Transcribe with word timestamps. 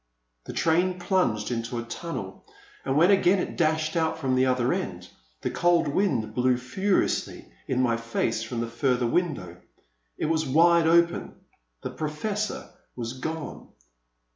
'*— 0.25 0.45
The 0.45 0.53
train 0.53 0.97
plunged 0.97 1.51
into 1.51 1.77
a 1.77 1.83
tunnel, 1.83 2.43
and 2.83 2.97
when 2.97 3.11
again 3.11 3.37
it 3.37 3.55
dashed 3.55 3.95
out 3.95 4.17
from 4.17 4.33
the 4.33 4.47
other 4.47 4.73
end, 4.73 5.07
the 5.41 5.51
cold 5.51 5.87
wind 5.87 6.33
blew 6.33 6.57
furiously 6.57 7.53
in 7.67 7.79
my 7.83 7.97
face 7.97 8.41
from 8.41 8.61
the 8.61 8.67
further 8.67 9.05
window. 9.05 9.57
It 10.17 10.25
was 10.25 10.43
wide 10.43 10.87
open; 10.87 11.35
the 11.83 11.91
Professor 11.91 12.71
was 12.95 13.13
gone. 13.19 13.73